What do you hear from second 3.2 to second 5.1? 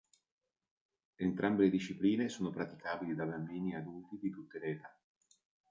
bambini e adulti di tutte le età.